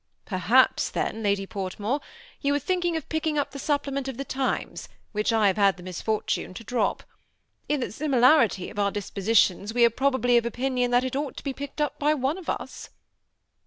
"Perhaps 0.25 0.89
then. 0.89 1.21
Lady 1.21 1.45
Portmore, 1.45 2.01
you 2.41 2.55
are 2.55 2.59
thinking 2.59 2.97
of 2.97 3.07
picking 3.07 3.37
up 3.37 3.51
the 3.51 3.59
supplement 3.59 4.07
of 4.07 4.17
the 4.17 4.25
* 4.25 4.25
Times,' 4.43 4.89
which 5.11 5.31
I 5.31 5.45
have 5.45 5.57
had 5.57 5.77
the 5.77 5.83
misfortune 5.83 6.55
to 6.55 6.63
drop. 6.63 7.03
In 7.69 7.81
the 7.81 7.91
similarity 7.91 8.71
of 8.71 8.79
our 8.79 8.89
dispositions 8.89 9.75
we 9.75 9.85
are 9.85 9.91
probably 9.91 10.37
of 10.37 10.45
opinion 10.47 10.89
that 10.89 11.03
it 11.03 11.15
ought 11.15 11.37
to 11.37 11.43
be 11.43 11.53
picked 11.53 11.79
up 11.81 11.99
by 11.99 12.15
one 12.15 12.39
of 12.39 12.49
us." 12.49 12.89